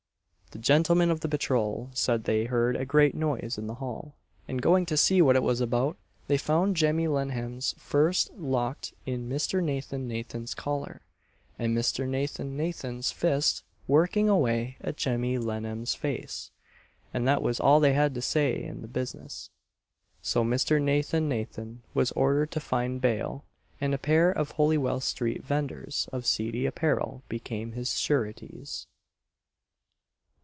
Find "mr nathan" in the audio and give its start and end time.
9.29-10.09, 11.73-12.57, 20.43-21.29